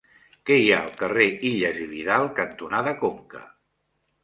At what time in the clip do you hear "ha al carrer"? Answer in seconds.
0.75-1.27